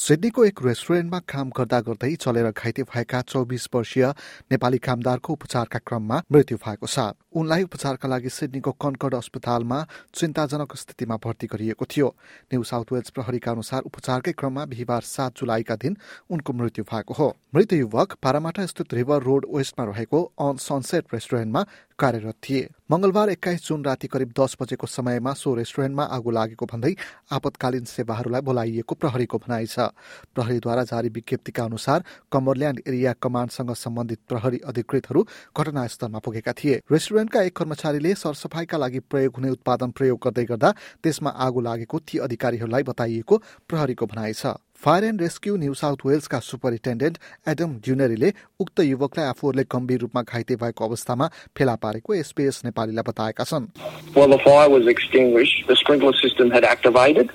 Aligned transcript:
सिडनीको 0.00 0.44
एक 0.44 0.60
रेस्टुरेन्टमा 0.64 1.18
काम 1.28 1.50
गर्दा 1.52 1.80
गर्दै 1.84 2.08
चलेर 2.16 2.46
घाइते 2.50 2.82
भएका 2.88 3.20
चौबिस 3.22 3.68
वर्षीय 3.74 4.04
नेपाली 4.48 4.78
कामदारको 4.80 5.32
उपचारका 5.32 5.78
क्रममा 5.84 6.22
मृत्यु 6.32 6.56
भएको 6.56 6.86
छ। 6.86 7.12
उनलाई 7.30 7.62
उपचारका 7.62 8.08
लागि 8.08 8.30
सिडनीको 8.30 8.72
कन्कर्ड 8.80 9.14
अस्पतालमा 9.14 9.78
चिन्ताजनक 10.16 10.72
स्थितिमा 10.74 11.16
भर्ती 11.20 11.46
गरिएको 11.52 11.84
थियो। 11.84 12.08
न्यू 12.48 12.62
साउथ 12.64 12.92
वेल्स 12.92 13.10
प्रहरीका 13.12 13.50
अनुसार 13.52 13.82
उपचारकै 13.92 14.32
क्रममा 14.32 14.64
बिहिबार 14.72 15.02
सात 15.04 15.36
जुलाईका 15.36 15.76
दिन 15.76 15.96
उनको 16.32 16.52
मृत्यु 16.56 16.84
भएको 16.88 17.14
हो। 17.14 17.28
मृत 17.54 17.72
युवक 17.74 18.16
पारामाटा 18.22 18.66
स्थित 18.66 18.94
रिभर 18.94 19.22
रोड 19.22 19.46
वेस्टमा 19.52 19.84
रहेको 19.84 20.18
अन 20.40 20.56
सनसेट 20.64 21.14
रेस्टुरेन्टमा 21.14 21.62
कार्यरत 22.00 22.36
थिए। 22.42 22.68
मंगलबार 22.90 23.30
एक्काइस 23.30 23.68
जुन 23.68 23.84
राति 23.84 24.08
करिब 24.08 24.32
दस 24.32 24.56
बजेको 24.60 24.86
समयमा 24.88 25.32
सो 25.36 25.54
रेस्टुरेन्टमा 25.54 26.04
आगो 26.16 26.30
लागेको 26.30 26.66
भन्दै 26.66 26.94
आपतकालीन 27.30 27.84
सेवाहरूलाई 27.84 28.40
बोलाइएको 28.40 28.94
प्रहरीको 28.96 29.38
भनाइ 29.38 29.66
छ। 29.66 29.89
प्रहरीद्वारा 30.34 30.84
जारी 30.92 31.08
विज्ञप्तिका 31.16 31.64
अनुसार 31.64 32.04
कमरल्याण्ड 32.32 32.82
एरिया 32.86 33.14
कमाण्डसँग 33.22 33.74
सम्बन्धित 33.78 34.20
प्रहरी 34.28 34.60
अधिकृतहरू 34.66 35.26
घटनास्थलमा 35.56 36.18
पुगेका 36.24 36.52
थिए 36.58 36.80
रेस्टुरेन्ट 36.90 37.20
रेस्टुरेन्टका 37.20 37.42
एक 37.42 37.56
कर्मचारीले 37.56 38.14
सरसफाईका 38.14 38.78
लागि 38.78 38.98
प्रयोग 39.10 39.36
हुने 39.36 39.50
उत्पादन 39.50 39.90
प्रयोग 39.98 40.18
गर्दै 40.24 40.44
गर्दा 40.44 40.70
त्यसमा 41.04 41.30
आगो 41.46 41.60
लागेको 41.60 41.98
ती 42.00 42.18
अधिकारीहरूलाई 42.20 42.82
बताइएको 42.82 43.36
प्रहरीको 43.68 44.06
भनाइ 44.06 44.32
छ 44.32 44.54
fire 44.84 45.04
and 45.04 45.20
rescue 45.20 45.56
New 45.56 45.74
South 45.74 46.06
वेल्सका 46.06 46.38
superintendent 46.40 47.18
Adam 47.52 47.76
ड्युनेरीले 47.84 48.32
उक्त 48.60 48.80
युवकलाई 48.82 49.26
आफूहरूले 49.26 49.64
गम्भीर 49.70 50.00
रूपमा 50.00 50.22
घाइते 50.24 50.56
भएको 50.56 50.84
अवस्थामा 50.86 51.30
फेला 51.56 51.74
पारेको 51.84 52.14
एसपीएस 52.14 52.62
नेपालीलाई 52.64 53.08
बताएका 53.10 53.44
छन् 53.44 53.70
Well, 54.14 54.28
the 54.28 54.38
fire 54.40 54.70
was 54.70 54.86
extinguished. 54.88 55.66
The 55.68 55.76
sprinkler 55.76 56.14
system 56.14 56.50
had 56.50 56.64
activated 56.66 57.30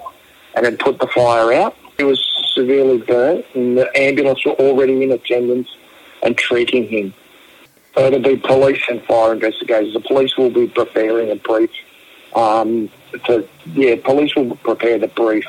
and 0.53 0.65
had 0.65 0.79
put 0.79 0.99
the 0.99 1.07
fire. 1.09 1.71
He 1.97 2.03
was 2.03 2.23
severely 2.53 2.97
burnt, 2.97 3.45
and 3.53 3.77
the 3.77 3.89
ambulance 3.97 4.45
were 4.45 4.53
already 4.53 5.03
in 5.03 5.11
attendance 5.11 5.69
and 6.23 6.37
treating 6.37 6.87
him. 6.87 7.13
So 7.95 8.05
it'll 8.05 8.19
be 8.19 8.35
police 8.35 8.81
and 8.89 9.01
fire 9.03 9.33
investigators. 9.33 9.93
The 9.93 10.01
police 10.01 10.35
will 10.37 10.49
be 10.49 10.67
preparing 10.67 11.31
a 11.31 11.35
brief. 11.35 11.69
Um, 12.35 12.89
to, 13.25 13.47
yeah, 13.73 13.95
police 14.03 14.35
will 14.35 14.55
prepare 14.57 14.99
the 14.99 15.07
brief 15.07 15.45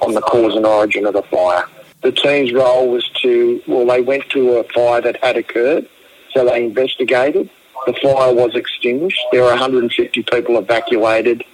on 0.00 0.14
the 0.14 0.20
cause 0.20 0.56
and 0.56 0.66
origin 0.66 1.06
of 1.06 1.12
the 1.12 1.22
fire. 1.22 1.64
The 2.02 2.10
team's 2.10 2.52
role 2.52 2.90
was 2.90 3.08
to, 3.22 3.62
well, 3.68 3.86
they 3.86 4.00
went 4.00 4.28
to 4.30 4.54
a 4.54 4.64
fire 4.64 5.00
that 5.02 5.22
had 5.22 5.36
occurred, 5.36 5.88
so 6.32 6.44
they 6.44 6.64
investigated. 6.64 7.50
The 7.86 7.92
fire 7.94 8.34
was 8.34 8.54
extinguished. 8.56 9.20
There 9.30 9.42
were 9.42 9.50
150 9.50 10.22
people 10.24 10.58
evacuated 10.58 11.44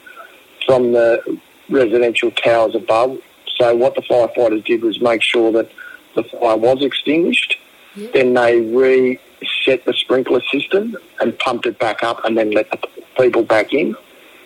from 0.65 0.93
the 0.93 1.39
residential 1.69 2.31
towers 2.31 2.75
above. 2.75 3.19
So 3.59 3.75
what 3.75 3.95
the 3.95 4.03
firefighters 4.03 4.65
did 4.65 4.83
was 4.83 5.01
make 5.01 5.23
sure 5.23 5.53
that 5.53 5.71
the 6.15 6.25
fire 6.25 6.57
was 6.57 6.83
extinguished. 6.83 7.59
Then 8.13 8.35
they 8.35 8.61
reset 8.61 9.85
the 9.85 9.95
sprinkler 9.95 10.43
system 10.53 10.97
and 11.21 11.39
pumped 11.39 11.67
it 11.67 11.79
back 11.79 12.03
up 12.03 12.25
and 12.25 12.37
then 12.37 12.51
let 12.51 12.71
the 12.71 12.79
people 13.19 13.43
back 13.43 13.73
in. 13.73 13.97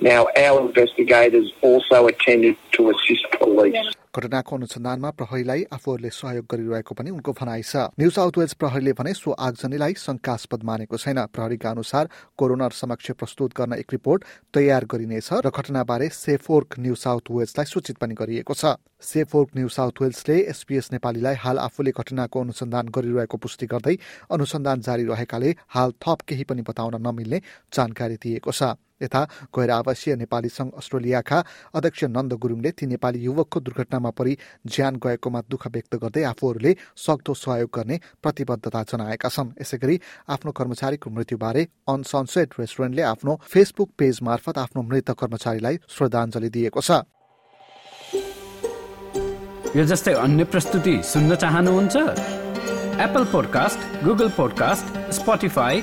Now, 0.02 0.28
our 0.34 0.60
investigators 0.62 1.52
also 1.62 2.06
attended 2.08 2.56
to 2.72 2.88
assist 2.88 3.24
police. 3.38 3.88
घटनाको 4.16 4.56
अनुसन्धानमा 4.56 5.10
प्रहरीलाई 5.12 5.64
आफूहरूले 5.76 6.10
सहयोग 6.10 6.46
गरिरहेको 6.50 6.94
पनि 6.96 7.10
उनको 7.10 7.32
भनाइ 7.36 7.62
छ। 7.62 7.92
न्यू 8.00 8.10
साउथ 8.10 8.38
वेल्स 8.38 8.54
प्रहरीले 8.56 8.92
भने 8.96 9.12
सो 9.14 9.30
आगजनीलाई 9.30 9.94
शंकास्पद 10.00 10.64
मानेको 10.64 10.96
छैन। 10.96 11.20
प्रहरीका 11.28 11.70
अनुसार 11.70 12.08
कोरोना 12.32 12.68
समक्ष 12.80 13.10
प्रस्तुत 13.12 13.52
गर्न 13.54 13.72
एक 13.76 13.92
रिपोर्ट 13.92 14.24
तयार 14.56 14.84
गरिनेछ 14.88 15.28
र 15.44 15.50
घटनाबारे 15.52 16.08
सेफोर्क 16.08 16.80
न्यू 16.80 16.94
साउथ 16.96 17.30
वेल्सलाई 17.30 17.66
सूचित 17.68 17.96
पनि 18.00 18.14
गरिएको 18.16 18.54
छ। 18.56 18.80
सेफोर्क 19.04 19.48
न्यू 19.56 19.68
साउथ 19.68 20.02
वेल्सले 20.02 20.36
एसपीएस 20.48 20.92
नेपालीलाई 20.96 21.34
हाल 21.44 21.58
आफूले 21.60 21.92
घटनाको 21.92 22.40
अनुसन्धान 22.40 22.88
गरिरहेको 22.88 23.36
पुष्टि 23.36 23.66
गर्दै 23.68 23.96
अनुसन्धान 24.32 24.80
जारी 24.80 25.04
रहेकाले 25.06 25.54
हाल 25.76 25.92
थप 26.00 26.18
केही 26.24 26.44
पनि 26.48 26.62
बताउन 26.64 26.98
नमिल्ने 26.98 27.38
जानकारी 27.72 28.16
दिएको 28.16 28.52
छ। 28.52 28.74
यता 29.02 29.22
गैर 29.50 29.70
आवासीय 29.70 30.14
नेपाली 30.16 30.48
संघ 30.48 30.70
अस्ट्रेलियाका 30.76 31.38
अध्यक्ष 31.74 32.04
नन्द 32.06 32.32
गुरुङले 32.34 32.70
ती 32.70 32.86
नेपाली 32.86 33.18
युवकको 33.18 33.60
दुर्घटनामा 33.60 34.10
परि 34.10 34.36
ज्यान 34.66 34.96
गएकोमा 34.96 35.40
दुःख 35.50 35.66
व्यक्त 35.66 35.94
गर्दै 35.96 36.22
आफूहरूले 36.24 36.76
सक्दो 36.96 37.34
सहयोग 37.34 37.70
गर्ने 37.70 38.00
प्रतिबद्धता 38.22 38.82
जनाएका 38.82 39.28
छन्। 39.28 39.54
यसै 39.60 39.78
गरी 39.78 40.00
आफ्नो 40.28 40.50
कर्मचारीको 40.52 41.10
मृत्युबारे 41.10 41.62
अनसनसेट 41.88 42.48
रेस्टुरेन्टले 42.60 43.02
आफ्नो 43.04 43.40
फेसबुक 43.44 43.90
पेज 43.98 44.18
मार्फत 44.22 44.58
आफ्नो 44.58 44.82
मृत 44.82 45.10
कर्मचारीलाई 45.20 45.76
श्रद्धाञ्जली 45.88 46.50
दिएको 46.50 46.80
छ। 46.80 46.90
यो 49.76 49.84
जस्तै 49.86 50.12
अन्य 50.18 50.44
प्रस्तुति 50.44 50.94
सुन्न 51.04 51.34
चाहनुहुन्छ? 51.36 51.96
Apple 53.00 53.24
podcast 53.32 54.04
Google 54.04 54.28
podcast 54.36 54.86
Spotify 55.12 55.82